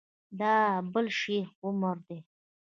[0.39, 0.55] دا
[0.93, 2.19] بل شیخ عمر دی.